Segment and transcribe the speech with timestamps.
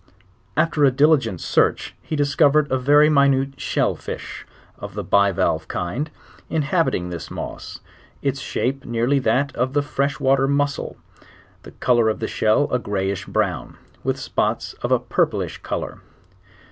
[0.57, 4.47] After a diligent search he discovered a very minute shell fish,
[4.79, 6.09] of the bivalve kind,
[6.49, 7.81] inhabiting 1 this moss;
[8.19, 10.95] its shape nearly that of tho fresh water muclii;
[11.61, 15.83] the col or of the shell a greyish brown, with spots of a purplish col
[15.83, 16.01] or.